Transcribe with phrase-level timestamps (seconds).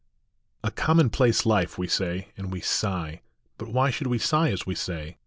[0.73, 3.21] COMMONPLACE life," we say, and we sigh
[3.59, 5.17] But why should we sigh as we say?